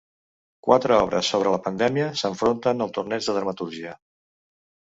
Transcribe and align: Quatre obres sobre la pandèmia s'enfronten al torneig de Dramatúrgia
Quatre 0.67 0.95
obres 1.01 1.29
sobre 1.33 1.51
la 1.55 1.59
pandèmia 1.67 2.07
s'enfronten 2.23 2.87
al 2.87 2.95
torneig 2.99 3.29
de 3.29 3.37
Dramatúrgia 3.39 3.95